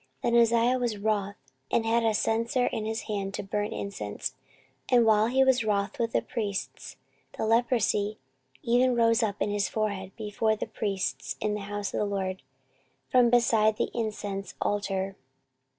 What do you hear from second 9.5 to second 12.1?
his forehead before the priests in the house of the